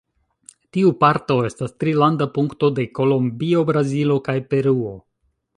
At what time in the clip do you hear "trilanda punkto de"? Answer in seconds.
1.83-2.89